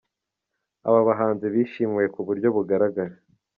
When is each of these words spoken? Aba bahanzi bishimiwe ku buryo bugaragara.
Aba 0.87 1.01
bahanzi 1.07 1.45
bishimiwe 1.53 2.05
ku 2.13 2.19
buryo 2.27 2.47
bugaragara. 2.55 3.13